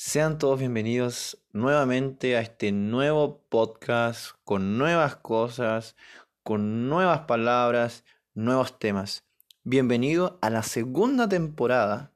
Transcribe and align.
Sean 0.00 0.38
todos 0.38 0.60
bienvenidos 0.60 1.42
nuevamente 1.52 2.36
a 2.36 2.40
este 2.40 2.70
nuevo 2.70 3.42
podcast 3.48 4.30
con 4.44 4.78
nuevas 4.78 5.16
cosas, 5.16 5.96
con 6.44 6.88
nuevas 6.88 7.22
palabras, 7.22 8.04
nuevos 8.32 8.78
temas. 8.78 9.24
Bienvenido 9.64 10.38
a 10.40 10.50
la 10.50 10.62
segunda 10.62 11.28
temporada 11.28 12.12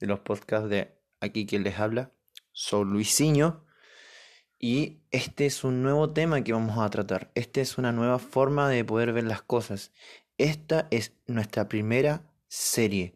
de 0.00 0.08
los 0.08 0.18
podcasts 0.18 0.68
de 0.68 0.98
Aquí 1.20 1.46
quien 1.46 1.62
les 1.62 1.78
habla. 1.78 2.10
Soy 2.50 2.84
Luisinho 2.84 3.64
y 4.58 5.04
este 5.12 5.46
es 5.46 5.62
un 5.62 5.84
nuevo 5.84 6.10
tema 6.10 6.42
que 6.42 6.52
vamos 6.52 6.76
a 6.78 6.90
tratar. 6.90 7.30
Esta 7.36 7.60
es 7.60 7.78
una 7.78 7.92
nueva 7.92 8.18
forma 8.18 8.68
de 8.68 8.84
poder 8.84 9.12
ver 9.12 9.22
las 9.22 9.42
cosas. 9.42 9.92
Esta 10.36 10.88
es 10.90 11.12
nuestra 11.28 11.68
primera 11.68 12.28
serie 12.48 13.14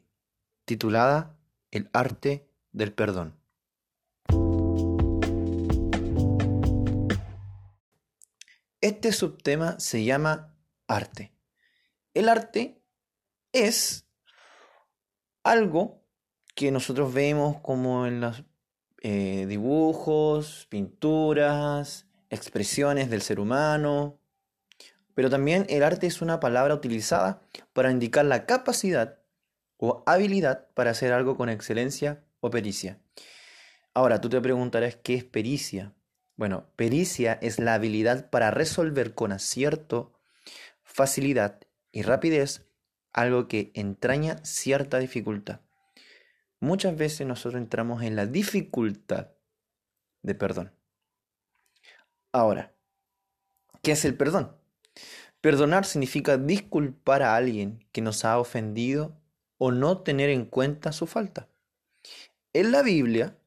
titulada 0.66 1.36
El 1.72 1.90
arte 1.92 2.48
del 2.70 2.92
perdón. 2.92 3.37
Este 8.80 9.12
subtema 9.12 9.80
se 9.80 10.04
llama 10.04 10.56
arte. 10.86 11.32
El 12.14 12.28
arte 12.28 12.80
es 13.52 14.06
algo 15.42 16.04
que 16.54 16.70
nosotros 16.70 17.12
vemos 17.12 17.60
como 17.60 18.06
en 18.06 18.20
los 18.20 18.44
eh, 19.02 19.46
dibujos, 19.48 20.66
pinturas, 20.70 22.06
expresiones 22.30 23.10
del 23.10 23.22
ser 23.22 23.40
humano, 23.40 24.20
pero 25.14 25.28
también 25.28 25.66
el 25.68 25.82
arte 25.82 26.06
es 26.06 26.22
una 26.22 26.38
palabra 26.38 26.74
utilizada 26.74 27.42
para 27.72 27.90
indicar 27.90 28.24
la 28.24 28.46
capacidad 28.46 29.18
o 29.76 30.04
habilidad 30.06 30.68
para 30.74 30.92
hacer 30.92 31.12
algo 31.12 31.36
con 31.36 31.48
excelencia 31.48 32.24
o 32.40 32.50
pericia. 32.50 33.00
Ahora, 33.92 34.20
tú 34.20 34.28
te 34.28 34.40
preguntarás 34.40 34.94
qué 34.96 35.14
es 35.14 35.24
pericia. 35.24 35.94
Bueno, 36.38 36.70
pericia 36.76 37.32
es 37.42 37.58
la 37.58 37.74
habilidad 37.74 38.30
para 38.30 38.52
resolver 38.52 39.12
con 39.12 39.32
acierto, 39.32 40.12
facilidad 40.84 41.60
y 41.90 42.02
rapidez 42.02 42.64
algo 43.12 43.48
que 43.48 43.72
entraña 43.74 44.38
cierta 44.44 45.00
dificultad. 45.00 45.62
Muchas 46.60 46.96
veces 46.96 47.26
nosotros 47.26 47.60
entramos 47.60 48.04
en 48.04 48.14
la 48.14 48.26
dificultad 48.26 49.32
de 50.22 50.36
perdón. 50.36 50.72
Ahora, 52.30 52.72
¿qué 53.82 53.92
es 53.92 54.04
el 54.04 54.16
perdón? 54.16 54.56
Perdonar 55.40 55.86
significa 55.86 56.36
disculpar 56.36 57.24
a 57.24 57.34
alguien 57.34 57.84
que 57.90 58.00
nos 58.00 58.24
ha 58.24 58.38
ofendido 58.38 59.20
o 59.56 59.72
no 59.72 60.02
tener 60.02 60.30
en 60.30 60.44
cuenta 60.44 60.92
su 60.92 61.08
falta. 61.08 61.48
En 62.52 62.70
la 62.70 62.82
Biblia, 62.82 63.37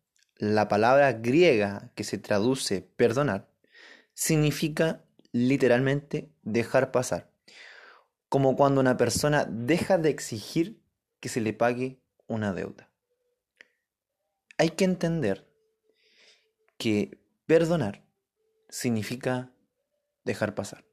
la 0.41 0.67
palabra 0.67 1.13
griega 1.13 1.91
que 1.93 2.03
se 2.03 2.17
traduce 2.17 2.81
perdonar 2.81 3.47
significa 4.15 5.05
literalmente 5.31 6.31
dejar 6.41 6.91
pasar, 6.91 7.29
como 8.27 8.55
cuando 8.55 8.81
una 8.81 8.97
persona 8.97 9.45
deja 9.47 9.99
de 9.99 10.09
exigir 10.09 10.81
que 11.19 11.29
se 11.29 11.41
le 11.41 11.53
pague 11.53 12.01
una 12.25 12.53
deuda. 12.53 12.89
Hay 14.57 14.71
que 14.71 14.83
entender 14.83 15.47
que 16.79 17.21
perdonar 17.45 18.03
significa 18.67 19.51
dejar 20.23 20.55
pasar. 20.55 20.83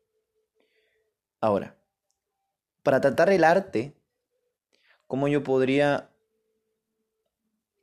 Ahora, 1.41 1.79
para 2.83 3.01
tratar 3.01 3.31
el 3.31 3.45
arte, 3.45 3.97
¿cómo 5.07 5.27
yo 5.27 5.43
podría 5.43 6.11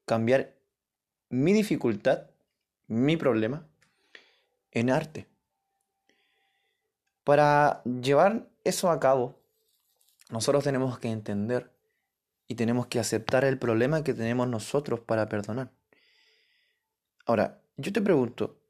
cambiar 0.05 0.54
mi 1.35 1.53
dificultad, 1.53 2.29
mi 2.87 3.17
problema, 3.17 3.67
en 4.71 4.89
arte. 4.89 5.27
Para 7.23 7.83
llevar 7.83 8.47
eso 8.63 8.89
a 8.89 8.99
cabo, 8.99 9.39
nosotros 10.29 10.63
tenemos 10.63 10.97
que 10.99 11.09
entender 11.09 11.71
y 12.47 12.55
tenemos 12.55 12.87
que 12.87 12.99
aceptar 12.99 13.43
el 13.43 13.57
problema 13.57 14.03
que 14.03 14.13
tenemos 14.13 14.47
nosotros 14.47 14.99
para 15.01 15.27
perdonar. 15.27 15.71
Ahora, 17.25 17.61
yo 17.77 17.91
te 17.91 18.01
pregunto, 18.01 18.61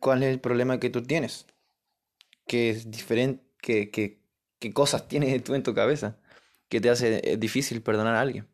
¿cuál 0.00 0.22
es 0.22 0.32
el 0.32 0.40
problema 0.40 0.78
que 0.80 0.90
tú 0.90 1.02
tienes? 1.02 1.46
¿Qué 2.46 2.70
es 2.70 2.90
diferente? 2.90 3.44
¿Qué, 3.58 3.90
qué, 3.90 4.72
cosas 4.72 5.08
tienes 5.08 5.42
tú 5.44 5.54
en 5.54 5.62
tu 5.62 5.74
cabeza 5.74 6.18
que 6.68 6.80
te 6.80 6.90
hace 6.90 7.32
eh, 7.32 7.36
difícil 7.36 7.82
perdonar 7.82 8.14
a 8.14 8.20
alguien? 8.20 8.48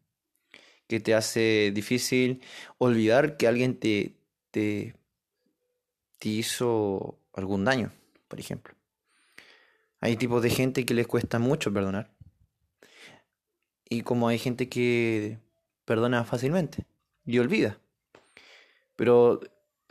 Que 0.92 1.00
te 1.00 1.14
hace 1.14 1.72
difícil 1.72 2.42
olvidar 2.76 3.38
que 3.38 3.48
alguien 3.48 3.78
te, 3.80 4.14
te, 4.50 4.94
hizo 6.22 7.18
algún 7.32 7.64
daño, 7.64 7.90
por 8.28 8.38
ejemplo. 8.38 8.74
Hay 10.02 10.16
tipos 10.18 10.42
de 10.42 10.50
gente 10.50 10.84
que 10.84 10.92
les 10.92 11.06
cuesta 11.06 11.38
mucho 11.38 11.72
perdonar. 11.72 12.10
Y 13.88 14.02
como 14.02 14.28
hay 14.28 14.38
gente 14.38 14.68
que 14.68 15.38
perdona 15.86 16.24
fácilmente 16.24 16.84
y 17.24 17.38
olvida. 17.38 17.78
Pero 18.94 19.40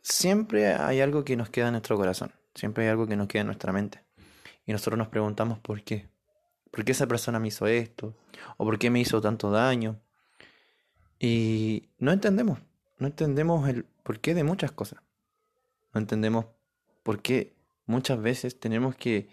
siempre 0.04 0.68
hay 0.68 1.02
algo 1.02 1.26
que 1.26 1.36
nos 1.36 1.50
queda 1.50 1.70
en 1.70 1.74
nuestro 1.74 1.98
corazón. 1.98 2.32
Siempre 2.54 2.84
hay 2.84 2.92
algo 2.92 3.08
que 3.08 3.16
nos 3.16 3.28
queda 3.28 3.42
en 3.42 3.48
nuestra 3.48 3.74
mente. 3.74 4.04
Y 4.68 4.72
nosotros 4.72 5.00
nos 5.00 5.08
preguntamos 5.08 5.58
por 5.58 5.82
qué. 5.82 6.10
¿Por 6.70 6.86
qué 6.86 6.92
esa 6.92 7.08
persona 7.08 7.40
me 7.40 7.48
hizo 7.48 7.66
esto? 7.66 8.16
¿O 8.58 8.66
por 8.66 8.78
qué 8.78 8.92
me 8.92 9.00
hizo 9.00 9.20
tanto 9.20 9.50
daño? 9.50 10.00
Y 11.24 11.92
no 12.00 12.12
entendemos, 12.12 12.58
no 12.98 13.06
entendemos 13.06 13.70
el 13.70 13.84
porqué 13.84 14.34
de 14.34 14.44
muchas 14.44 14.72
cosas. 14.72 15.04
No 15.94 16.02
entendemos 16.02 16.48
por 17.04 17.22
qué 17.22 17.56
muchas 17.86 18.20
veces 18.20 18.60
tenemos 18.60 18.96
que 18.96 19.30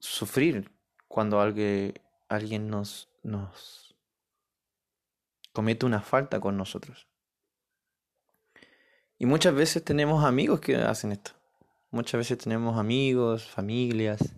sufrir 0.00 0.72
cuando 1.06 1.40
alguien, 1.40 1.94
alguien 2.28 2.68
nos, 2.68 3.08
nos 3.22 3.94
comete 5.52 5.86
una 5.86 6.02
falta 6.02 6.40
con 6.40 6.56
nosotros. 6.56 7.06
Y 9.18 9.26
muchas 9.26 9.54
veces 9.54 9.84
tenemos 9.84 10.24
amigos 10.24 10.58
que 10.58 10.74
hacen 10.74 11.12
esto. 11.12 11.30
Muchas 11.92 12.18
veces 12.18 12.38
tenemos 12.38 12.76
amigos, 12.76 13.44
familias, 13.44 14.34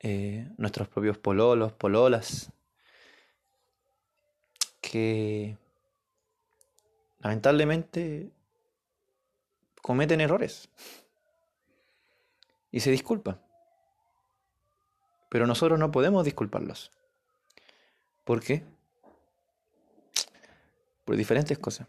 eh, 0.00 0.52
nuestros 0.58 0.88
propios 0.88 1.16
pololos, 1.16 1.72
pololas, 1.72 2.52
lamentablemente 7.20 8.30
cometen 9.82 10.20
errores 10.20 10.68
y 12.70 12.80
se 12.80 12.90
disculpan. 12.90 13.40
Pero 15.28 15.46
nosotros 15.46 15.78
no 15.78 15.90
podemos 15.90 16.24
disculparlos. 16.24 16.92
¿Por 18.24 18.42
qué? 18.42 18.64
Por 21.04 21.16
diferentes 21.16 21.58
cosas. 21.58 21.86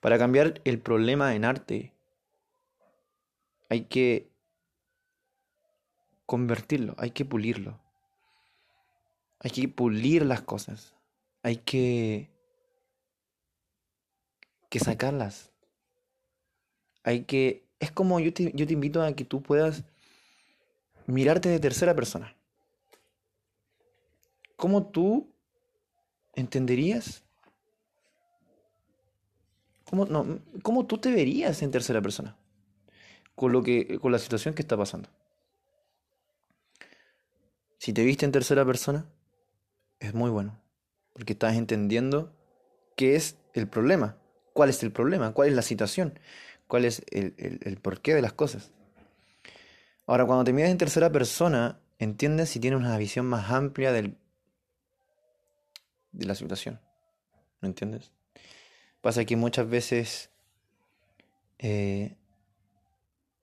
Para 0.00 0.18
cambiar 0.18 0.60
el 0.64 0.80
problema 0.80 1.34
en 1.34 1.44
arte 1.44 1.92
hay 3.68 3.84
que 3.84 4.28
convertirlo, 6.26 6.94
hay 6.98 7.10
que 7.10 7.24
pulirlo. 7.24 7.80
Hay 9.40 9.50
que 9.50 9.68
pulir 9.68 10.26
las 10.26 10.42
cosas 10.42 10.97
hay 11.48 11.56
que, 11.56 12.28
que 14.68 14.78
sacarlas. 14.80 15.50
Hay 17.02 17.24
que... 17.24 17.66
Es 17.80 17.90
como 17.90 18.20
yo 18.20 18.34
te, 18.34 18.52
yo 18.54 18.66
te 18.66 18.74
invito 18.74 19.02
a 19.02 19.14
que 19.14 19.24
tú 19.24 19.40
puedas 19.40 19.82
mirarte 21.06 21.48
de 21.48 21.58
tercera 21.58 21.94
persona. 21.94 22.36
¿Cómo 24.56 24.88
tú 24.88 25.32
entenderías? 26.34 27.24
¿Cómo, 29.88 30.04
no, 30.04 30.40
¿Cómo 30.62 30.84
tú 30.84 30.98
te 30.98 31.10
verías 31.10 31.62
en 31.62 31.70
tercera 31.70 32.02
persona? 32.02 32.36
Con, 33.34 33.52
lo 33.52 33.62
que, 33.62 33.98
con 34.00 34.12
la 34.12 34.18
situación 34.18 34.54
que 34.54 34.60
está 34.60 34.76
pasando. 34.76 35.08
Si 37.78 37.94
te 37.94 38.04
viste 38.04 38.26
en 38.26 38.32
tercera 38.32 38.66
persona, 38.66 39.06
es 39.98 40.12
muy 40.12 40.28
bueno 40.28 40.67
porque 41.18 41.32
estás 41.32 41.56
entendiendo 41.56 42.32
qué 42.94 43.16
es 43.16 43.38
el 43.52 43.66
problema, 43.66 44.16
cuál 44.52 44.70
es 44.70 44.84
el 44.84 44.92
problema, 44.92 45.32
cuál 45.32 45.48
es 45.48 45.56
la 45.56 45.62
situación, 45.62 46.16
cuál 46.68 46.84
es 46.84 47.02
el, 47.10 47.76
porqué 47.82 48.14
de 48.14 48.22
las 48.22 48.34
cosas. 48.34 48.70
Ahora, 50.06 50.26
cuando 50.26 50.44
te 50.44 50.52
miras 50.52 50.70
en 50.70 50.78
tercera 50.78 51.10
persona, 51.10 51.80
entiendes 51.98 52.50
si 52.50 52.60
tienes 52.60 52.78
una 52.78 52.96
visión 52.96 53.26
más 53.26 53.50
amplia 53.50 53.90
del, 53.90 54.16
de 56.12 56.24
la 56.24 56.36
situación. 56.36 56.80
¿No 57.62 57.66
entiendes? 57.66 58.12
Pasa 59.00 59.24
que 59.24 59.34
muchas 59.34 59.68
veces 59.68 60.30
eh, 61.58 62.16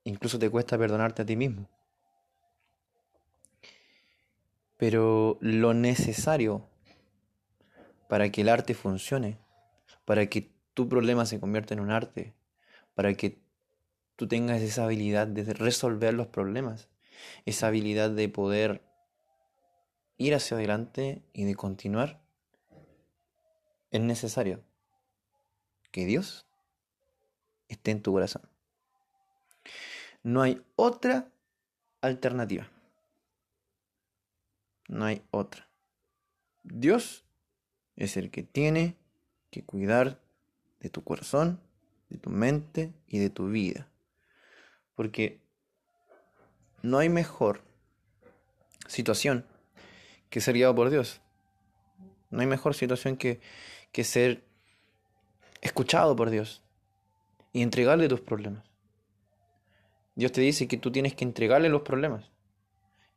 incluso 0.06 0.40
te 0.40 0.50
cuesta 0.50 0.78
perdonarte 0.78 1.24
a 1.24 1.26
ti 1.26 1.36
mismo. 1.36 1.68
Pero 4.78 5.38
lo 5.42 5.74
necesario 5.74 6.70
para 8.08 8.32
que 8.32 8.42
el 8.42 8.50
arte 8.50 8.74
funcione, 8.74 9.38
para 10.06 10.28
que 10.28 10.52
tu 10.74 10.88
problema 10.90 11.26
se 11.26 11.40
convierta 11.40 11.74
en 11.74 11.80
un 11.80 11.92
arte, 11.92 12.34
para 12.94 13.14
que 13.14 13.40
tú 14.16 14.28
tengas 14.28 14.62
esa 14.62 14.86
habilidad 14.86 15.28
de 15.28 15.54
resolver 15.54 16.14
los 16.14 16.28
problemas, 16.28 16.90
esa 17.46 17.68
habilidad 17.68 18.12
de 18.12 18.30
poder 18.30 18.82
ir 20.18 20.34
hacia 20.36 20.58
adelante 20.58 21.24
y 21.34 21.46
de 21.46 21.56
continuar, 21.56 22.22
es 23.92 24.02
necesario 24.02 24.64
que 25.92 26.06
Dios 26.06 26.46
esté 27.68 27.92
en 27.92 28.02
tu 28.02 28.12
corazón. 28.12 28.44
No 30.24 30.42
hay 30.42 30.62
otra 30.76 31.32
alternativa. 32.02 32.70
No 34.88 35.06
hay 35.06 35.24
otra. 35.32 35.68
Dios 36.64 37.25
es 37.96 38.18
el 38.18 38.32
que 38.32 38.44
tiene 38.44 38.96
que 39.52 39.64
cuidar 39.64 40.20
de 40.80 40.90
tu 40.90 41.04
corazón, 41.04 41.60
de 42.10 42.18
tu 42.18 42.30
mente 42.30 42.94
y 43.08 43.20
de 43.20 43.30
tu 43.30 43.50
vida. 43.50 43.88
Porque 44.96 45.40
no 46.82 47.00
hay 47.00 47.10
mejor 47.10 47.62
situación 48.88 49.46
que 50.30 50.42
ser 50.42 50.56
guiado 50.56 50.76
por 50.76 50.90
Dios. 50.90 51.22
No 52.30 52.42
hay 52.42 52.48
mejor 52.48 52.76
situación 52.76 53.18
que, 53.18 53.40
que 53.92 54.04
ser 54.04 54.44
escuchado 55.62 56.16
por 56.16 56.30
Dios 56.30 56.62
y 57.54 57.62
entregarle 57.62 58.08
tus 58.08 58.22
problemas. 58.22 58.64
Dios 60.16 60.32
te 60.32 60.42
dice 60.42 60.68
que 60.68 60.78
tú 60.78 60.92
tienes 60.92 61.14
que 61.16 61.24
entregarle 61.24 61.70
los 61.70 61.82
problemas 61.82 62.30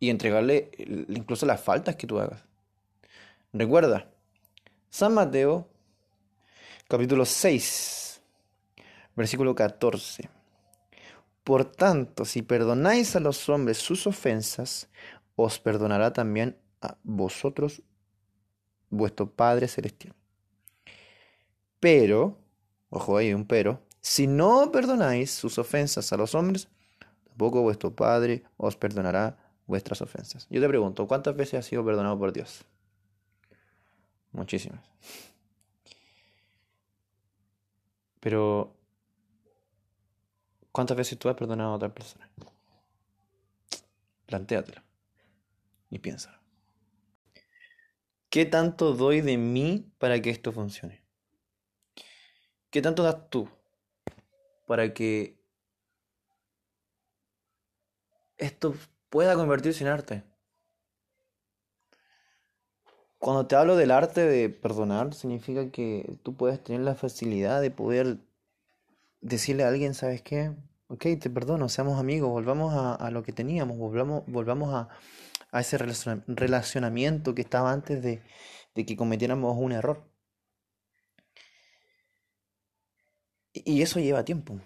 y 0.01 0.11
entregarle 0.11 0.71
incluso 1.09 1.47
las 1.47 1.61
faltas 1.61 1.97
que 1.97 2.07
tú 2.07 2.19
hagas. 2.19 2.45
Recuerda, 3.53 4.11
San 4.91 5.13
Mateo, 5.13 5.69
capítulo 6.89 7.27
6, 7.27 8.23
versículo 9.15 9.55
14. 9.55 10.31
Por 11.45 11.67
tanto, 11.67 12.25
si 12.25 12.41
perdonáis 12.41 13.15
a 13.15 13.21
los 13.21 13.49
hombres 13.51 13.77
sus 13.77 14.07
ofensas, 14.07 14.89
os 15.37 15.59
perdonará 15.59 16.15
también 16.15 16.57
a 16.81 16.97
vosotros 17.05 17.83
vuestro 18.89 19.31
Padre 19.31 19.69
Celestial. 19.69 20.15
Pero, 21.81 22.39
ojo 22.89 23.19
ahí, 23.19 23.35
un 23.35 23.45
pero, 23.45 23.83
si 24.01 24.27
no 24.27 24.73
perdonáis 24.73 25.31
sus 25.31 25.59
ofensas 25.59 26.13
a 26.15 26.17
los 26.17 26.35
hombres, 26.35 26.69
tampoco 27.25 27.61
vuestro 27.61 27.95
Padre 27.95 28.43
os 28.57 28.75
perdonará 28.77 29.37
vuestras 29.67 30.01
ofensas. 30.01 30.47
Yo 30.49 30.63
te 30.63 30.69
pregunto, 30.69 31.07
¿cuántas 31.07 31.37
veces 31.37 31.61
has 31.61 31.67
sido 31.67 31.85
perdonado 31.85 32.19
por 32.19 32.33
Dios? 32.33 32.65
Muchísimas. 34.39 34.81
Pero, 38.21 38.73
¿cuántas 40.71 40.97
veces 40.97 41.19
tú 41.19 41.29
has 41.29 41.35
perdonado 41.35 41.73
a 41.73 41.75
otra 41.75 41.93
persona? 41.93 42.31
Plantéatelo 44.27 44.81
y 45.91 45.99
piénsalo. 45.99 46.39
¿Qué 48.31 48.45
tanto 48.45 48.93
doy 48.93 49.23
de 49.23 49.37
mí 49.39 49.91
para 49.99 50.23
que 50.23 50.31
esto 50.31 50.53
funcione? 50.53 51.03
¿Qué 52.71 52.81
tanto 52.81 53.03
das 53.03 53.29
tú 53.29 53.49
para 54.69 54.95
que 54.95 55.43
esto 58.37 58.77
pueda 59.11 59.35
convertirse 59.35 59.83
en 59.83 59.91
arte? 59.91 60.38
Cuando 63.19 63.47
te 63.47 63.57
hablo 63.57 63.77
del 63.77 63.91
arte 63.91 64.21
de 64.23 64.49
perdonar, 64.49 65.13
significa 65.13 65.71
que 65.71 66.19
tú 66.23 66.37
puedes 66.37 66.63
tener 66.63 66.83
la 66.83 66.95
facilidad 66.95 67.61
de 67.61 67.71
poder 67.71 68.19
decirle 69.21 69.65
a 69.65 69.69
alguien, 69.69 69.95
¿sabes 69.95 70.23
qué? 70.23 70.55
Ok, 70.87 71.05
te 71.21 71.29
perdono, 71.29 71.69
seamos 71.69 71.99
amigos, 71.99 72.31
volvamos 72.31 72.73
a, 72.75 73.11
lo 73.11 73.23
que 73.23 73.33
teníamos, 73.33 73.77
volvamos, 73.77 74.25
volvamos 74.27 74.73
a, 74.73 74.89
ese 75.59 75.79
relacionamiento 75.79 77.35
que 77.35 77.43
estaba 77.43 77.73
antes 77.73 78.03
de, 78.03 78.23
de 78.75 78.87
que 78.87 78.97
cometiéramos 78.97 79.57
un 79.59 79.73
error. 79.73 80.09
Y 83.53 83.83
eso 83.83 83.99
lleva 83.99 84.25
tiempo, 84.25 84.61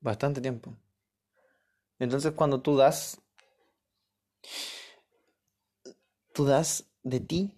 bastante 0.00 0.40
tiempo. 0.40 0.76
Entonces 1.98 2.32
cuando 2.32 2.62
tú 2.62 2.76
das, 2.76 3.20
tú 6.32 6.44
das 6.44 6.91
de 7.02 7.20
ti, 7.20 7.54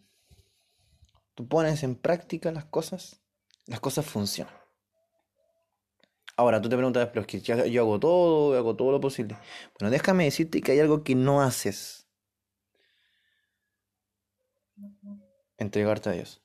tú 1.35 1.49
pones 1.49 1.83
en 1.83 1.97
práctica 1.97 2.53
las 2.53 2.65
cosas, 2.65 3.23
las 3.67 3.81
cosas 3.81 4.07
funcionan. 4.07 4.55
Ahora 6.37 6.61
tú 6.61 6.69
te 6.69 6.77
preguntas, 6.77 7.09
pero 7.09 7.21
es 7.21 7.27
que 7.29 7.41
yo, 7.41 7.83
hago 7.83 8.01
todo, 8.01 8.57
hago 8.57 8.75
todo 8.75 8.91
lo 8.91 9.01
posible. 9.01 9.37
Bueno, 9.79 9.91
déjame 9.91 10.25
decirte 10.25 10.61
que 10.61 10.73
hay 10.73 10.81
algo 10.81 11.05
que 11.05 11.15
no 11.15 11.41
haces. 11.43 12.09
Entregarte 15.57 16.09
a 16.09 16.13
Dios. 16.13 16.43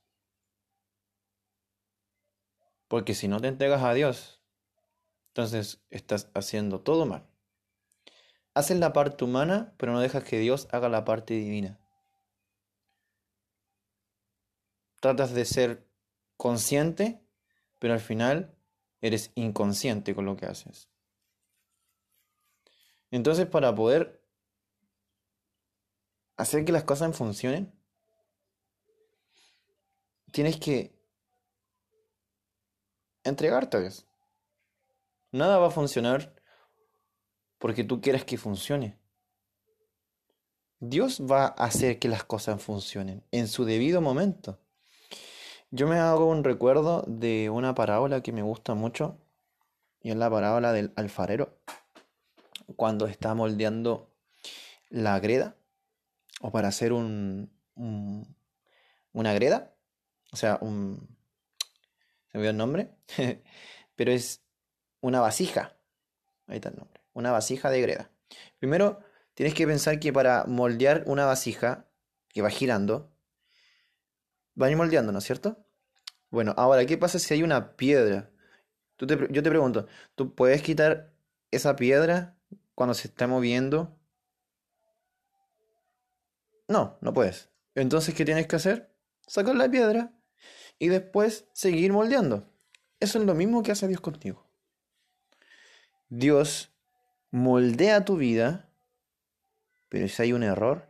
Porque 2.87 3.15
si 3.15 3.27
no 3.27 3.39
te 3.39 3.47
entregas 3.47 3.81
a 3.83 3.93
Dios, 3.93 4.43
entonces 5.29 5.83
estás 5.89 6.29
haciendo 6.35 6.81
todo 6.81 7.05
mal. 7.05 7.27
Haces 8.53 8.77
la 8.77 8.93
parte 8.93 9.23
humana, 9.23 9.73
pero 9.77 9.91
no 9.93 10.01
dejas 10.01 10.23
que 10.23 10.39
Dios 10.39 10.67
haga 10.71 10.89
la 10.89 11.05
parte 11.05 11.33
divina. 11.33 11.79
Tratas 14.99 15.33
de 15.33 15.45
ser 15.45 15.87
consciente, 16.37 17.21
pero 17.79 17.93
al 17.93 17.99
final 17.99 18.55
eres 19.01 19.31
inconsciente 19.35 20.13
con 20.13 20.25
lo 20.25 20.35
que 20.35 20.45
haces. 20.45 20.89
Entonces, 23.11 23.47
para 23.47 23.73
poder 23.73 24.23
hacer 26.37 26.63
que 26.63 26.71
las 26.71 26.83
cosas 26.83 27.15
funcionen, 27.15 27.73
tienes 30.31 30.57
que 30.57 30.97
entregarte 33.23 33.77
a 33.77 33.79
Dios. 33.81 34.05
Nada 35.31 35.57
va 35.57 35.67
a 35.67 35.71
funcionar 35.71 36.35
porque 37.57 37.83
tú 37.83 38.01
quieres 38.01 38.25
que 38.25 38.37
funcione. 38.37 38.97
Dios 40.79 41.21
va 41.21 41.45
a 41.45 41.65
hacer 41.65 41.99
que 41.99 42.07
las 42.07 42.23
cosas 42.23 42.61
funcionen 42.61 43.23
en 43.31 43.47
su 43.47 43.65
debido 43.65 44.01
momento. 44.01 44.59
Yo 45.71 45.87
me 45.87 45.99
hago 45.99 46.25
un 46.25 46.43
recuerdo 46.43 47.03
de 47.07 47.49
una 47.49 47.75
parábola 47.75 48.21
que 48.21 48.31
me 48.31 48.41
gusta 48.41 48.73
mucho 48.73 49.17
y 50.01 50.09
es 50.09 50.15
la 50.15 50.29
parábola 50.29 50.73
del 50.73 50.91
alfarero 50.95 51.59
cuando 52.75 53.05
está 53.05 53.35
moldeando 53.35 54.09
la 54.89 55.19
greda 55.19 55.55
o 56.41 56.51
para 56.51 56.69
hacer 56.69 56.91
un, 56.91 57.51
una 59.13 59.33
greda, 59.33 59.75
o 60.31 60.37
sea, 60.37 60.57
un 60.61 61.07
se 62.31 62.37
me 62.37 62.41
olvidó 62.41 62.51
el 62.51 62.57
nombre, 62.57 62.91
pero 63.95 64.11
es 64.11 64.41
una 65.01 65.19
vasija. 65.19 65.75
Ahí 66.47 66.57
está 66.57 66.69
el 66.69 66.77
nombre. 66.77 67.01
Una 67.13 67.31
vasija 67.31 67.69
de 67.69 67.81
greda. 67.81 68.11
Primero, 68.59 68.99
tienes 69.33 69.55
que 69.55 69.65
pensar 69.65 69.99
que 69.99 70.13
para 70.13 70.45
moldear 70.45 71.03
una 71.07 71.25
vasija 71.25 71.87
que 72.29 72.41
va 72.41 72.49
girando, 72.49 73.11
va 74.61 74.67
a 74.67 74.71
ir 74.71 74.77
moldeando, 74.77 75.11
¿no 75.11 75.19
es 75.19 75.25
cierto? 75.25 75.65
Bueno, 76.29 76.53
ahora, 76.57 76.85
¿qué 76.85 76.97
pasa 76.97 77.19
si 77.19 77.33
hay 77.33 77.43
una 77.43 77.75
piedra? 77.75 78.31
yo 78.97 79.07
te 79.07 79.49
pregunto, 79.49 79.87
¿tú 80.15 80.35
puedes 80.35 80.61
quitar 80.61 81.13
esa 81.51 81.77
piedra 81.77 82.37
cuando 82.75 82.93
se 82.93 83.07
está 83.07 83.27
moviendo? 83.27 83.97
No, 86.67 86.97
no 87.01 87.13
puedes. 87.13 87.49
Entonces, 87.75 88.13
¿qué 88.13 88.25
tienes 88.25 88.47
que 88.47 88.57
hacer? 88.57 88.93
Sacar 89.25 89.55
la 89.55 89.69
piedra 89.71 90.13
y 90.77 90.89
después 90.89 91.47
seguir 91.53 91.93
moldeando. 91.93 92.51
Eso 92.99 93.19
es 93.19 93.25
lo 93.25 93.33
mismo 93.35 93.63
que 93.63 93.71
hace 93.71 93.87
Dios 93.87 94.01
contigo. 94.01 94.49
Dios 96.09 96.73
moldea 97.31 98.03
tu 98.03 98.17
vida, 98.17 98.69
pero 99.89 100.07
si 100.07 100.21
hay 100.21 100.33
un 100.33 100.43
error, 100.43 100.89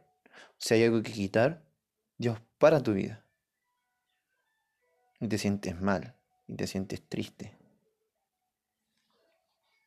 si 0.58 0.74
hay 0.74 0.84
algo 0.86 1.02
que 1.04 1.12
quitar, 1.12 1.64
Dios 2.18 2.40
para 2.58 2.82
tu 2.82 2.94
vida. 2.94 3.26
Y 5.20 5.28
te 5.28 5.38
sientes 5.38 5.80
mal, 5.80 6.16
y 6.48 6.56
te 6.56 6.68
sientes 6.68 7.02
triste, 7.08 7.58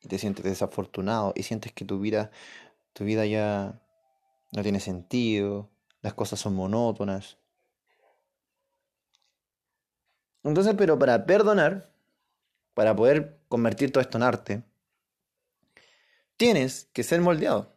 y 0.01 0.07
te 0.07 0.19
sientes 0.19 0.43
desafortunado, 0.43 1.33
y 1.35 1.43
sientes 1.43 1.71
que 1.71 1.85
tu 1.85 1.99
vida, 1.99 2.31
tu 2.93 3.03
vida 3.03 3.25
ya 3.25 3.81
no 4.51 4.61
tiene 4.61 4.79
sentido, 4.79 5.71
las 6.01 6.13
cosas 6.13 6.39
son 6.39 6.55
monótonas. 6.55 7.37
Entonces, 10.43 10.75
pero 10.77 10.99
para 10.99 11.25
perdonar, 11.25 11.91
para 12.73 12.95
poder 12.95 13.39
convertir 13.47 13.91
todo 13.91 14.01
esto 14.01 14.17
en 14.17 14.23
arte, 14.23 14.63
tienes 16.37 16.89
que 16.93 17.03
ser 17.03 17.21
moldeado. 17.21 17.73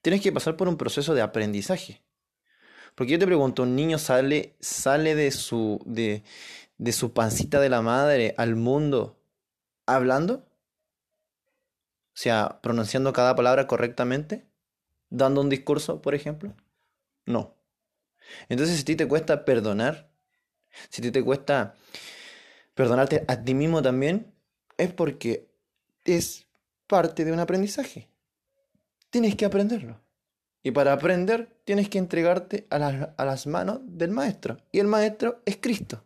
Tienes 0.00 0.20
que 0.20 0.32
pasar 0.32 0.56
por 0.56 0.68
un 0.68 0.76
proceso 0.76 1.14
de 1.14 1.22
aprendizaje. 1.22 2.02
Porque 2.94 3.12
yo 3.12 3.18
te 3.18 3.26
pregunto, 3.26 3.62
un 3.62 3.74
niño 3.74 3.98
sale, 3.98 4.56
sale 4.60 5.14
de 5.14 5.30
su. 5.30 5.80
de, 5.86 6.22
de 6.78 6.92
su 6.92 7.12
pancita 7.12 7.60
de 7.60 7.68
la 7.68 7.82
madre 7.82 8.34
al 8.38 8.56
mundo 8.56 9.18
hablando? 9.86 10.46
O 12.14 12.18
sea, 12.22 12.60
pronunciando 12.62 13.12
cada 13.12 13.34
palabra 13.34 13.66
correctamente, 13.66 14.46
dando 15.08 15.40
un 15.40 15.48
discurso, 15.48 16.02
por 16.02 16.14
ejemplo. 16.14 16.54
No. 17.24 17.54
Entonces, 18.48 18.76
si 18.76 18.82
a 18.82 18.84
ti 18.84 18.96
te 18.96 19.08
cuesta 19.08 19.44
perdonar, 19.44 20.10
si 20.90 21.00
a 21.00 21.04
ti 21.04 21.10
te 21.10 21.24
cuesta 21.24 21.74
perdonarte 22.74 23.24
a 23.28 23.42
ti 23.42 23.54
mismo 23.54 23.82
también, 23.82 24.34
es 24.76 24.92
porque 24.92 25.48
es 26.04 26.46
parte 26.86 27.24
de 27.24 27.32
un 27.32 27.38
aprendizaje. 27.38 28.08
Tienes 29.10 29.36
que 29.36 29.44
aprenderlo. 29.44 30.00
Y 30.62 30.70
para 30.70 30.92
aprender 30.92 31.56
tienes 31.64 31.88
que 31.88 31.98
entregarte 31.98 32.66
a 32.70 32.78
las, 32.78 33.46
manos 33.46 33.80
del 33.82 34.10
maestro. 34.10 34.58
Y 34.70 34.78
el 34.78 34.86
maestro 34.86 35.40
es 35.44 35.56
Cristo. 35.60 36.04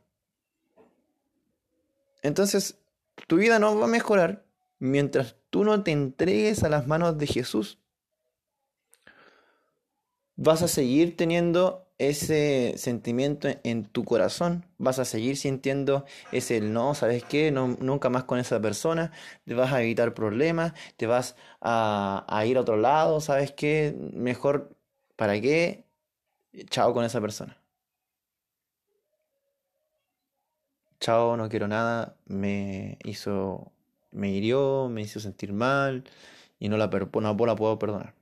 Entonces, 2.22 2.78
tu 3.26 3.36
vida 3.36 3.58
no 3.58 3.78
va 3.78 3.84
a 3.84 3.88
mejorar 3.88 4.44
mientras 4.78 5.36
tú 5.50 5.64
no 5.64 5.82
te 5.82 5.92
entregues 5.92 6.64
a 6.64 6.68
las 6.68 6.86
manos 6.86 7.18
de 7.18 7.26
Jesús. 7.26 7.78
Vas 10.36 10.62
a 10.62 10.68
seguir 10.68 11.16
teniendo 11.16 11.85
ese 11.98 12.74
sentimiento 12.76 13.48
en 13.64 13.84
tu 13.86 14.04
corazón, 14.04 14.64
vas 14.78 14.98
a 14.98 15.04
seguir 15.04 15.36
sintiendo 15.36 16.04
ese 16.32 16.60
no, 16.60 16.94
¿sabes 16.94 17.24
qué? 17.24 17.50
No, 17.50 17.68
nunca 17.80 18.10
más 18.10 18.24
con 18.24 18.38
esa 18.38 18.60
persona, 18.60 19.12
te 19.46 19.54
vas 19.54 19.72
a 19.72 19.82
evitar 19.82 20.14
problemas, 20.14 20.74
te 20.96 21.06
vas 21.06 21.36
a, 21.60 22.24
a 22.28 22.46
ir 22.46 22.58
a 22.58 22.60
otro 22.62 22.76
lado, 22.76 23.20
¿sabes 23.20 23.52
qué? 23.52 23.96
Mejor, 24.12 24.76
¿para 25.16 25.40
qué? 25.40 25.84
Chao 26.70 26.92
con 26.94 27.04
esa 27.04 27.20
persona. 27.20 27.58
Chao, 31.00 31.36
no 31.36 31.48
quiero 31.48 31.68
nada, 31.68 32.16
me 32.26 32.98
hizo, 33.04 33.72
me 34.12 34.30
hirió, 34.30 34.88
me 34.88 35.02
hizo 35.02 35.20
sentir 35.20 35.52
mal 35.52 36.04
y 36.58 36.68
no 36.68 36.76
la, 36.76 36.88
no 36.88 37.46
la 37.46 37.56
puedo 37.56 37.78
perdonar. 37.78 38.14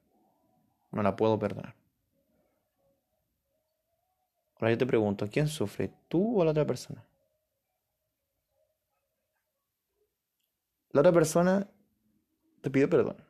No 0.92 1.02
la 1.02 1.16
puedo 1.16 1.38
perdonar. 1.38 1.74
Ahora 4.64 4.72
yo 4.72 4.78
te 4.78 4.86
pregunto, 4.86 5.28
¿quién 5.30 5.46
sufre? 5.46 5.92
¿Tú 6.08 6.40
o 6.40 6.42
la 6.42 6.52
otra 6.52 6.66
persona? 6.66 7.04
La 10.88 11.02
otra 11.02 11.12
persona 11.12 11.68
te 12.62 12.70
pide 12.70 12.88
perdón. 12.88 13.22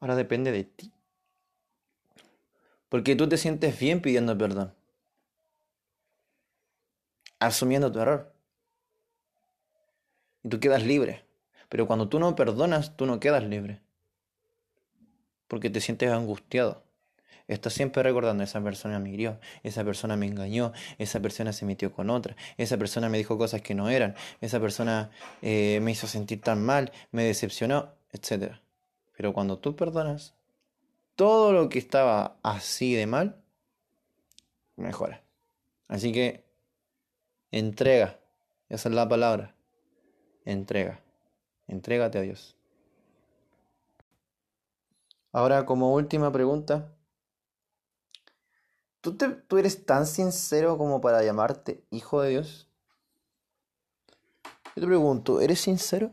Ahora 0.00 0.16
depende 0.16 0.50
de 0.50 0.64
ti. 0.64 0.92
Porque 2.88 3.14
tú 3.14 3.28
te 3.28 3.36
sientes 3.36 3.78
bien 3.78 4.02
pidiendo 4.02 4.36
perdón. 4.36 4.74
Asumiendo 7.38 7.92
tu 7.92 8.00
error. 8.00 8.34
Y 10.42 10.48
tú 10.48 10.58
quedas 10.58 10.82
libre. 10.82 11.24
Pero 11.68 11.86
cuando 11.86 12.08
tú 12.08 12.18
no 12.18 12.34
perdonas, 12.34 12.96
tú 12.96 13.06
no 13.06 13.20
quedas 13.20 13.44
libre. 13.44 13.80
Porque 15.46 15.70
te 15.70 15.80
sientes 15.80 16.10
angustiado. 16.10 16.87
Estás 17.48 17.72
siempre 17.72 18.02
recordando, 18.02 18.44
esa 18.44 18.62
persona 18.62 18.98
me 18.98 19.08
hirió, 19.08 19.40
esa 19.62 19.82
persona 19.82 20.16
me 20.16 20.26
engañó, 20.26 20.72
esa 20.98 21.18
persona 21.18 21.54
se 21.54 21.64
metió 21.64 21.90
con 21.94 22.10
otra, 22.10 22.36
esa 22.58 22.76
persona 22.76 23.08
me 23.08 23.16
dijo 23.16 23.38
cosas 23.38 23.62
que 23.62 23.74
no 23.74 23.88
eran, 23.88 24.14
esa 24.42 24.60
persona 24.60 25.10
eh, 25.40 25.80
me 25.82 25.92
hizo 25.92 26.06
sentir 26.06 26.42
tan 26.42 26.62
mal, 26.62 26.92
me 27.10 27.24
decepcionó, 27.24 27.94
etc. 28.12 28.56
Pero 29.16 29.32
cuando 29.32 29.58
tú 29.58 29.74
perdonas, 29.76 30.34
todo 31.16 31.54
lo 31.54 31.70
que 31.70 31.78
estaba 31.78 32.36
así 32.42 32.94
de 32.94 33.06
mal, 33.06 33.42
mejora. 34.76 35.22
Así 35.88 36.12
que, 36.12 36.44
entrega, 37.50 38.20
esa 38.68 38.90
es 38.90 38.94
la 38.94 39.08
palabra, 39.08 39.54
entrega, 40.44 41.00
entrégate 41.66 42.18
a 42.18 42.20
Dios. 42.20 42.56
Ahora, 45.32 45.64
como 45.64 45.94
última 45.94 46.30
pregunta, 46.30 46.92
¿Tú, 49.16 49.36
¿Tú 49.46 49.58
eres 49.58 49.84
tan 49.86 50.06
sincero 50.06 50.76
como 50.78 51.00
para 51.00 51.22
llamarte 51.22 51.84
hijo 51.90 52.20
de 52.22 52.30
Dios? 52.30 52.68
Yo 54.76 54.82
te 54.82 54.86
pregunto, 54.86 55.40
¿eres 55.40 55.60
sincero? 55.60 56.10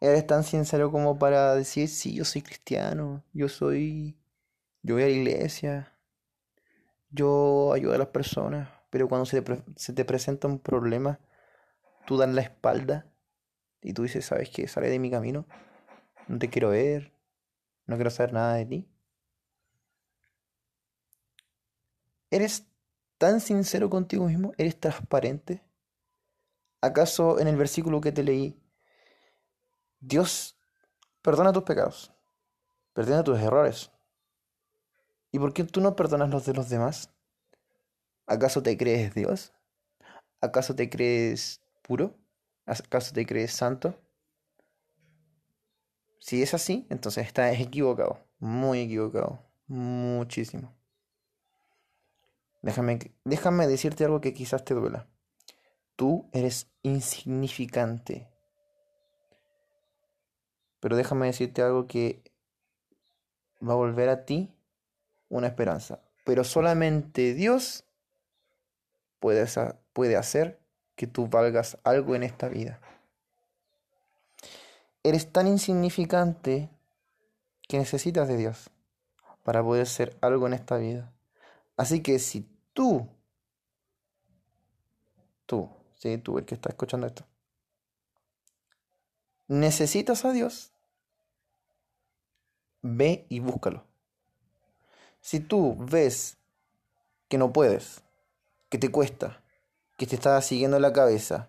¿Eres 0.00 0.26
tan 0.26 0.44
sincero 0.44 0.90
como 0.90 1.18
para 1.18 1.54
decir, 1.54 1.88
sí, 1.88 2.14
yo 2.14 2.24
soy 2.24 2.42
cristiano, 2.42 3.24
yo 3.32 3.48
soy, 3.48 4.18
yo 4.82 4.94
voy 4.96 5.04
a 5.04 5.06
la 5.06 5.12
iglesia, 5.12 5.98
yo 7.10 7.72
ayudo 7.72 7.94
a 7.94 7.98
las 7.98 8.08
personas, 8.08 8.68
pero 8.90 9.08
cuando 9.08 9.24
se 9.24 9.40
te, 9.40 9.62
se 9.76 9.92
te 9.92 10.04
presenta 10.04 10.48
un 10.48 10.58
problema, 10.58 11.20
tú 12.06 12.16
das 12.18 12.28
la 12.28 12.42
espalda 12.42 13.06
y 13.82 13.92
tú 13.94 14.02
dices, 14.02 14.26
¿sabes 14.26 14.50
qué? 14.50 14.68
Sale 14.68 14.90
de 14.90 14.98
mi 14.98 15.10
camino, 15.10 15.46
no 16.28 16.38
te 16.38 16.50
quiero 16.50 16.70
ver, 16.70 17.12
no 17.86 17.96
quiero 17.96 18.10
saber 18.10 18.32
nada 18.34 18.54
de 18.56 18.66
ti. 18.66 18.93
¿Eres 22.34 22.66
tan 23.16 23.40
sincero 23.40 23.88
contigo 23.88 24.26
mismo? 24.26 24.54
¿Eres 24.58 24.80
transparente? 24.80 25.62
¿Acaso 26.80 27.38
en 27.38 27.46
el 27.46 27.56
versículo 27.56 28.00
que 28.00 28.10
te 28.10 28.24
leí, 28.24 28.60
Dios 30.00 30.58
perdona 31.22 31.52
tus 31.52 31.62
pecados, 31.62 32.12
perdona 32.92 33.22
tus 33.22 33.38
errores? 33.38 33.92
¿Y 35.30 35.38
por 35.38 35.54
qué 35.54 35.62
tú 35.62 35.80
no 35.80 35.94
perdonas 35.94 36.28
los 36.28 36.44
de 36.44 36.54
los 36.54 36.68
demás? 36.68 37.14
¿Acaso 38.26 38.64
te 38.64 38.76
crees 38.76 39.14
Dios? 39.14 39.52
¿Acaso 40.40 40.74
te 40.74 40.90
crees 40.90 41.60
puro? 41.82 42.18
¿Acaso 42.66 43.14
te 43.14 43.24
crees 43.26 43.52
santo? 43.52 43.94
Si 46.18 46.42
es 46.42 46.52
así, 46.52 46.84
entonces 46.90 47.28
estás 47.28 47.60
equivocado, 47.60 48.26
muy 48.40 48.80
equivocado, 48.80 49.38
muchísimo. 49.68 50.74
Déjame, 52.64 52.98
déjame 53.24 53.66
decirte 53.66 54.06
algo 54.06 54.22
que 54.22 54.32
quizás 54.32 54.64
te 54.64 54.72
duela. 54.72 55.06
Tú 55.96 56.30
eres 56.32 56.70
insignificante. 56.82 58.26
Pero 60.80 60.96
déjame 60.96 61.26
decirte 61.26 61.60
algo 61.60 61.86
que 61.86 62.22
va 63.60 63.74
a 63.74 63.76
volver 63.76 64.08
a 64.08 64.24
ti 64.24 64.50
una 65.28 65.48
esperanza. 65.48 66.00
Pero 66.24 66.42
solamente 66.42 67.34
Dios 67.34 67.84
puede, 69.20 69.46
puede 69.92 70.16
hacer 70.16 70.58
que 70.96 71.06
tú 71.06 71.28
valgas 71.28 71.76
algo 71.84 72.14
en 72.14 72.22
esta 72.22 72.48
vida. 72.48 72.80
Eres 75.02 75.30
tan 75.30 75.48
insignificante 75.48 76.70
que 77.68 77.76
necesitas 77.76 78.26
de 78.26 78.38
Dios 78.38 78.70
para 79.42 79.62
poder 79.62 79.86
ser 79.86 80.16
algo 80.22 80.46
en 80.46 80.54
esta 80.54 80.78
vida. 80.78 81.12
Así 81.76 82.00
que 82.00 82.18
si 82.18 82.53
tú, 82.74 83.08
tú, 85.46 85.70
sí, 85.96 86.18
tú 86.18 86.36
el 86.38 86.44
que 86.44 86.54
está 86.54 86.68
escuchando 86.68 87.06
esto, 87.06 87.24
necesitas 89.48 90.24
a 90.24 90.32
Dios, 90.32 90.72
ve 92.82 93.24
y 93.30 93.40
búscalo. 93.40 93.84
Si 95.20 95.40
tú 95.40 95.76
ves 95.78 96.36
que 97.28 97.38
no 97.38 97.52
puedes, 97.52 98.02
que 98.68 98.78
te 98.78 98.90
cuesta, 98.90 99.42
que 99.96 100.06
te 100.06 100.16
está 100.16 100.40
siguiendo 100.42 100.78
la 100.78 100.92
cabeza, 100.92 101.48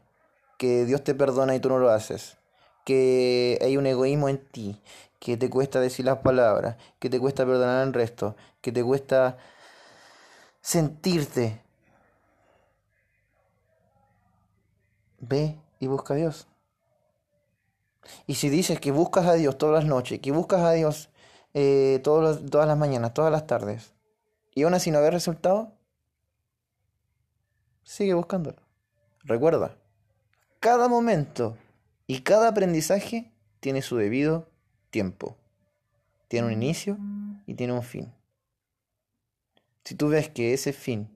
que 0.58 0.86
Dios 0.86 1.04
te 1.04 1.14
perdona 1.14 1.56
y 1.56 1.60
tú 1.60 1.70
no 1.70 1.80
lo 1.80 1.90
haces, 1.90 2.38
que 2.86 3.58
hay 3.62 3.76
un 3.76 3.88
egoísmo 3.88 4.30
en 4.30 4.38
ti, 4.38 4.82
que 5.20 5.36
te 5.38 5.50
cuesta 5.50 5.82
decir 5.82 6.06
las 6.06 6.20
palabras, 6.20 6.78
que 7.00 7.10
te 7.10 7.20
cuesta 7.20 7.46
perdonar 7.46 7.82
al 7.82 7.94
resto, 7.94 8.36
que 8.62 8.72
te 8.72 8.84
cuesta 8.84 9.38
sentirte. 10.66 11.62
Ve 15.20 15.56
y 15.80 15.86
busca 15.86 16.16
a 16.16 16.18
Dios. 16.18 16.48
Y 18.26 18.36
si 18.36 18.50
dices 18.50 18.80
que 18.80 18.92
buscas 18.92 19.28
a 19.28 19.34
Dios 19.34 19.60
todas 19.60 19.84
las 19.84 19.86
noches, 19.86 20.20
que 20.20 20.32
buscas 20.32 20.62
a 20.62 20.72
Dios 20.72 21.10
eh, 21.54 22.02
todas 22.04 22.42
las 22.68 22.78
mañanas, 22.78 23.14
todas 23.14 23.32
las 23.32 23.46
tardes, 23.46 23.94
y 24.56 24.64
aún 24.64 24.74
así 24.74 24.90
no 24.90 25.02
ves 25.02 25.14
resultado, 25.14 25.72
sigue 27.84 28.16
buscándolo. 28.16 28.58
Recuerda, 29.24 29.78
cada 30.60 30.88
momento 30.88 31.58
y 32.08 32.22
cada 32.22 32.48
aprendizaje 32.50 33.32
tiene 33.60 33.84
su 33.84 33.98
debido 33.98 34.50
tiempo. 34.90 35.38
Tiene 36.28 36.48
un 36.48 36.54
inicio 36.54 36.98
y 37.46 37.54
tiene 37.54 37.74
un 37.74 37.84
fin. 37.84 38.12
Si 39.86 39.94
tú 39.94 40.10
ves 40.10 40.30
que 40.30 40.54
ese 40.54 40.74
fin 40.74 41.16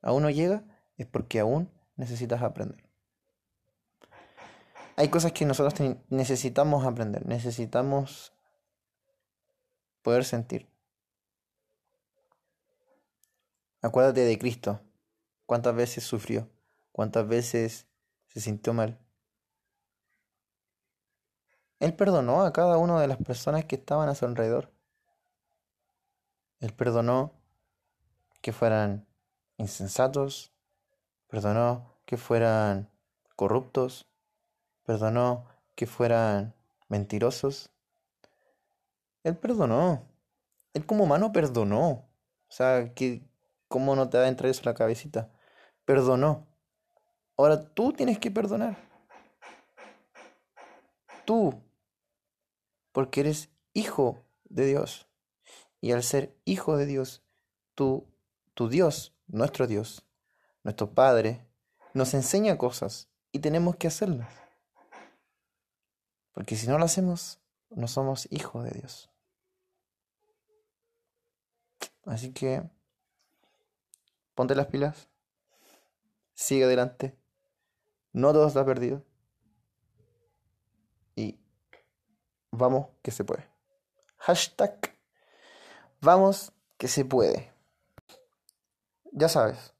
aún 0.00 0.22
no 0.22 0.30
llega, 0.30 0.64
es 0.96 1.06
porque 1.06 1.40
aún 1.40 1.70
necesitas 1.96 2.42
aprender. 2.42 2.82
Hay 4.96 5.10
cosas 5.10 5.32
que 5.32 5.44
nosotros 5.44 5.74
necesitamos 6.08 6.86
aprender, 6.86 7.26
necesitamos 7.26 8.32
poder 10.00 10.24
sentir. 10.24 10.66
Acuérdate 13.82 14.22
de 14.22 14.38
Cristo. 14.38 14.80
cuántas 15.44 15.76
veces 15.76 16.02
sufrió, 16.02 16.48
cuántas 16.92 17.28
veces 17.28 17.86
se 18.28 18.40
sintió 18.40 18.72
mal. 18.72 18.98
Él 21.78 21.94
perdonó 21.94 22.42
a 22.42 22.52
cada 22.54 22.78
una 22.78 23.00
de 23.00 23.06
las 23.06 23.18
personas 23.18 23.66
que 23.66 23.76
estaban 23.76 24.08
a 24.08 24.14
su 24.14 24.24
alrededor. 24.24 24.72
Él 26.60 26.72
perdonó 26.72 27.34
que 28.46 28.52
fueran 28.52 29.04
insensatos, 29.56 30.52
perdonó 31.26 31.98
que 32.04 32.16
fueran 32.16 32.88
corruptos, 33.34 34.06
perdonó 34.84 35.48
que 35.74 35.88
fueran 35.88 36.54
mentirosos. 36.86 37.70
Él 39.24 39.36
perdonó. 39.36 40.06
Él 40.74 40.86
como 40.86 41.02
humano 41.02 41.32
perdonó. 41.32 41.88
O 41.90 42.08
sea, 42.48 42.94
que 42.94 43.28
¿cómo 43.66 43.96
no 43.96 44.08
te 44.10 44.18
va 44.18 44.26
a 44.26 44.28
entrar 44.28 44.48
eso 44.48 44.62
la 44.64 44.74
cabecita? 44.74 45.28
Perdonó. 45.84 46.46
Ahora 47.36 47.74
tú 47.74 47.92
tienes 47.94 48.20
que 48.20 48.30
perdonar. 48.30 48.76
Tú. 51.24 51.52
Porque 52.92 53.22
eres 53.22 53.50
hijo 53.72 54.22
de 54.44 54.66
Dios. 54.66 55.08
Y 55.80 55.90
al 55.90 56.04
ser 56.04 56.38
hijo 56.44 56.76
de 56.76 56.86
Dios, 56.86 57.24
tú, 57.74 58.06
tu 58.56 58.70
Dios, 58.70 59.12
nuestro 59.26 59.66
Dios, 59.66 60.02
nuestro 60.64 60.94
Padre, 60.94 61.46
nos 61.92 62.14
enseña 62.14 62.56
cosas 62.56 63.06
y 63.30 63.40
tenemos 63.40 63.76
que 63.76 63.86
hacerlas. 63.86 64.32
Porque 66.32 66.56
si 66.56 66.66
no 66.66 66.78
lo 66.78 66.86
hacemos, 66.86 67.38
no 67.68 67.86
somos 67.86 68.26
hijos 68.32 68.64
de 68.64 68.70
Dios. 68.70 69.10
Así 72.06 72.32
que 72.32 72.62
ponte 74.34 74.54
las 74.54 74.68
pilas, 74.68 75.06
sigue 76.32 76.64
adelante, 76.64 77.14
no 78.14 78.32
todo 78.32 78.48
está 78.48 78.64
perdido 78.64 79.04
y 81.14 81.38
vamos 82.50 82.86
que 83.02 83.10
se 83.10 83.22
puede. 83.22 83.46
Hashtag 84.16 84.96
vamos 86.00 86.52
que 86.78 86.88
se 86.88 87.04
puede. 87.04 87.55
Ya 89.18 89.30
sabes, 89.30 89.72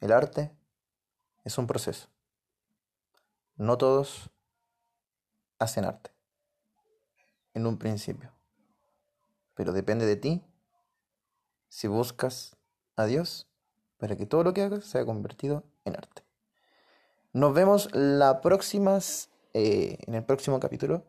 el 0.00 0.10
arte 0.10 0.50
es 1.44 1.58
un 1.58 1.66
proceso. 1.66 2.08
No 3.56 3.76
todos 3.76 4.30
hacen 5.58 5.84
arte 5.84 6.10
en 7.52 7.66
un 7.66 7.76
principio, 7.76 8.32
pero 9.52 9.74
depende 9.74 10.06
de 10.06 10.16
ti 10.16 10.42
si 11.68 11.86
buscas 11.86 12.56
a 12.96 13.04
Dios 13.04 13.46
para 13.98 14.16
que 14.16 14.24
todo 14.24 14.42
lo 14.42 14.54
que 14.54 14.62
hagas 14.62 14.86
sea 14.86 15.04
convertido 15.04 15.62
en 15.84 15.96
arte. 15.96 16.22
Nos 17.34 17.52
vemos 17.52 17.94
la 17.94 18.40
próxima, 18.40 19.00
eh, 19.52 19.98
en 20.06 20.14
el 20.14 20.24
próximo 20.24 20.60
capítulo. 20.60 21.04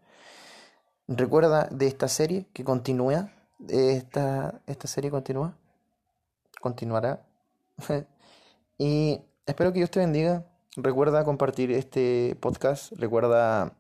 Recuerda 1.08 1.70
de 1.72 1.88
esta 1.88 2.10
serie 2.10 2.46
que 2.52 2.66
continúa. 2.66 3.32
Esta, 3.70 4.62
esta 4.68 4.88
serie 4.90 5.10
continúa. 5.10 5.58
Continuará. 6.62 7.26
y 8.78 9.22
espero 9.46 9.72
que 9.72 9.80
Dios 9.80 9.92
te 9.92 10.00
bendiga. 10.00 10.46
Recuerda 10.76 11.24
compartir 11.24 11.72
este 11.72 12.38
podcast. 12.40 12.94
Recuerda 12.94 13.74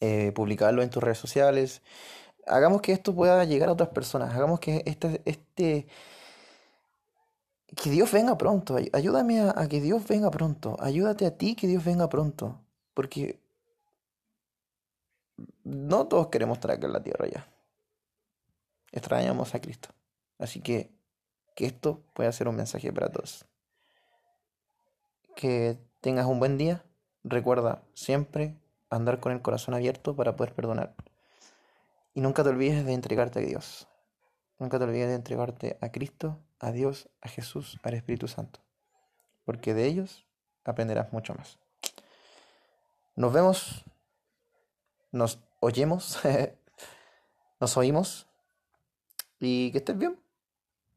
eh, 0.00 0.32
publicarlo 0.32 0.82
en 0.82 0.90
tus 0.90 1.02
redes 1.02 1.18
sociales 1.18 1.82
hagamos 2.48 2.80
que 2.80 2.92
esto 2.92 3.14
pueda 3.14 3.44
llegar 3.44 3.68
a 3.68 3.72
otras 3.72 3.90
personas, 3.90 4.34
hagamos 4.34 4.60
que 4.60 4.82
este, 4.86 5.22
este 5.24 5.86
que 7.76 7.90
Dios 7.90 8.10
venga 8.10 8.36
pronto, 8.38 8.76
ayúdame 8.92 9.40
a, 9.40 9.68
que 9.68 9.80
Dios 9.80 10.06
venga 10.06 10.30
pronto, 10.30 10.76
ayúdate 10.80 11.26
a 11.26 11.36
ti 11.36 11.54
que 11.54 11.66
Dios 11.66 11.84
venga 11.84 12.08
pronto, 12.08 12.60
porque 12.94 13.38
no 15.64 16.06
todos 16.06 16.28
queremos 16.28 16.58
estar 16.58 16.70
acá 16.70 16.86
en 16.86 16.92
la 16.94 17.02
tierra 17.02 17.26
ya. 17.28 17.46
Extrañamos 18.90 19.54
a 19.54 19.60
Cristo. 19.60 19.90
Así 20.38 20.60
que 20.60 20.90
que 21.58 21.66
esto 21.66 22.04
pueda 22.14 22.30
ser 22.30 22.46
un 22.46 22.54
mensaje 22.54 22.92
para 22.92 23.10
todos. 23.10 23.44
Que 25.34 25.76
tengas 26.00 26.26
un 26.26 26.38
buen 26.38 26.56
día. 26.56 26.84
Recuerda 27.24 27.82
siempre 27.94 28.54
andar 28.90 29.18
con 29.18 29.32
el 29.32 29.42
corazón 29.42 29.74
abierto 29.74 30.14
para 30.14 30.36
poder 30.36 30.54
perdonar. 30.54 30.94
Y 32.14 32.20
nunca 32.20 32.44
te 32.44 32.50
olvides 32.50 32.86
de 32.86 32.92
entregarte 32.92 33.40
a 33.40 33.42
Dios. 33.42 33.88
Nunca 34.60 34.78
te 34.78 34.84
olvides 34.84 35.08
de 35.08 35.16
entregarte 35.16 35.76
a 35.80 35.90
Cristo, 35.90 36.38
a 36.60 36.70
Dios, 36.70 37.08
a 37.22 37.28
Jesús, 37.28 37.80
al 37.82 37.94
Espíritu 37.94 38.28
Santo. 38.28 38.60
Porque 39.44 39.74
de 39.74 39.86
ellos 39.86 40.28
aprenderás 40.62 41.12
mucho 41.12 41.34
más. 41.34 41.58
Nos 43.16 43.32
vemos, 43.32 43.84
nos 45.10 45.40
oyemos, 45.58 46.20
nos 47.60 47.76
oímos 47.76 48.28
y 49.40 49.72
que 49.72 49.78
estés 49.78 49.98
bien. 49.98 50.27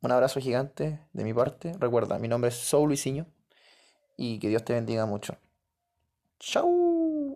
Un 0.01 0.11
abrazo 0.11 0.39
gigante 0.39 0.99
de 1.13 1.23
mi 1.23 1.33
parte. 1.33 1.73
Recuerda, 1.79 2.17
mi 2.17 2.27
nombre 2.27 2.49
es 2.49 2.55
Saul 2.55 2.87
Luisinho 2.87 3.27
y 4.17 4.39
que 4.39 4.49
Dios 4.49 4.65
te 4.65 4.73
bendiga 4.73 5.05
mucho. 5.05 5.37
Chao. 6.39 6.80